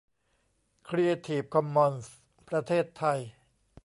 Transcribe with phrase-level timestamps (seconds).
[0.87, 2.15] ครีเอทีฟคอมมอนส์
[2.49, 3.19] ประเทศไทย